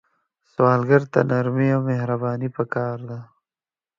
[0.51, 3.19] سوالګر ته نرمي او مهرباني پکار ده